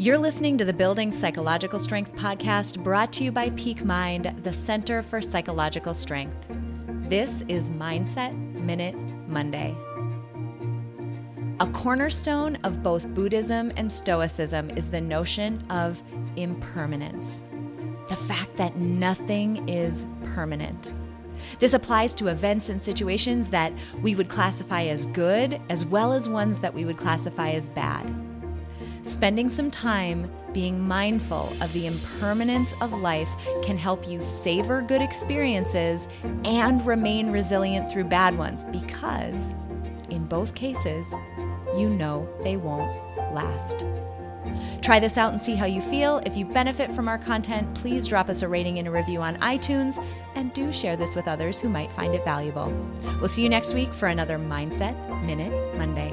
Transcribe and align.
You're 0.00 0.16
listening 0.16 0.56
to 0.56 0.64
the 0.64 0.72
Building 0.72 1.12
Psychological 1.12 1.78
Strength 1.78 2.14
podcast 2.14 2.82
brought 2.82 3.12
to 3.12 3.24
you 3.24 3.30
by 3.30 3.50
Peak 3.50 3.84
Mind, 3.84 4.34
the 4.42 4.50
Center 4.50 5.02
for 5.02 5.20
Psychological 5.20 5.92
Strength. 5.92 6.46
This 7.10 7.44
is 7.48 7.68
Mindset 7.68 8.34
Minute 8.54 8.96
Monday. 9.28 9.76
A 11.60 11.66
cornerstone 11.66 12.56
of 12.64 12.82
both 12.82 13.08
Buddhism 13.08 13.72
and 13.76 13.92
Stoicism 13.92 14.70
is 14.70 14.88
the 14.88 15.02
notion 15.02 15.62
of 15.68 16.02
impermanence, 16.36 17.42
the 18.08 18.16
fact 18.16 18.56
that 18.56 18.76
nothing 18.76 19.68
is 19.68 20.06
permanent. 20.32 20.94
This 21.58 21.74
applies 21.74 22.14
to 22.14 22.28
events 22.28 22.70
and 22.70 22.82
situations 22.82 23.50
that 23.50 23.74
we 24.00 24.14
would 24.14 24.30
classify 24.30 24.84
as 24.84 25.04
good, 25.04 25.60
as 25.68 25.84
well 25.84 26.14
as 26.14 26.26
ones 26.26 26.58
that 26.60 26.72
we 26.72 26.86
would 26.86 26.96
classify 26.96 27.50
as 27.50 27.68
bad. 27.68 28.29
Spending 29.10 29.48
some 29.48 29.72
time 29.72 30.30
being 30.52 30.78
mindful 30.78 31.52
of 31.60 31.72
the 31.72 31.88
impermanence 31.88 32.74
of 32.80 32.92
life 32.92 33.28
can 33.60 33.76
help 33.76 34.06
you 34.06 34.22
savor 34.22 34.82
good 34.82 35.02
experiences 35.02 36.06
and 36.44 36.86
remain 36.86 37.32
resilient 37.32 37.90
through 37.90 38.04
bad 38.04 38.38
ones 38.38 38.62
because, 38.62 39.56
in 40.10 40.26
both 40.26 40.54
cases, 40.54 41.12
you 41.76 41.90
know 41.90 42.28
they 42.44 42.56
won't 42.56 42.88
last. 43.34 43.84
Try 44.80 45.00
this 45.00 45.18
out 45.18 45.32
and 45.32 45.42
see 45.42 45.56
how 45.56 45.66
you 45.66 45.82
feel. 45.82 46.18
If 46.24 46.36
you 46.36 46.44
benefit 46.44 46.92
from 46.92 47.08
our 47.08 47.18
content, 47.18 47.74
please 47.74 48.06
drop 48.06 48.28
us 48.28 48.42
a 48.42 48.48
rating 48.48 48.78
and 48.78 48.86
a 48.86 48.92
review 48.92 49.20
on 49.22 49.38
iTunes 49.38 49.98
and 50.36 50.52
do 50.54 50.72
share 50.72 50.96
this 50.96 51.16
with 51.16 51.26
others 51.26 51.58
who 51.58 51.68
might 51.68 51.90
find 51.90 52.14
it 52.14 52.24
valuable. 52.24 52.72
We'll 53.18 53.28
see 53.28 53.42
you 53.42 53.48
next 53.48 53.74
week 53.74 53.92
for 53.92 54.06
another 54.06 54.38
Mindset 54.38 54.94
Minute 55.24 55.76
Monday. 55.76 56.12